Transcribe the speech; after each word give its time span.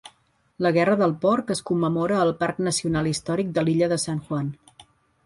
La 0.65 0.69
guerra 0.77 0.93
del 1.01 1.11
porc 1.25 1.53
es 1.55 1.61
commemora 1.71 2.17
al 2.21 2.33
Parc 2.39 2.63
Nacional 2.69 3.11
Històric 3.11 3.53
de 3.59 3.65
l'illa 3.69 3.91
de 3.93 4.01
San 4.05 4.23
Juan. 4.31 4.49